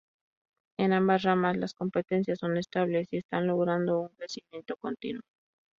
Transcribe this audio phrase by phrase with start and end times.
[0.79, 5.21] En ambas ramas las competencias son estables y están logrando un crecimiento continuo.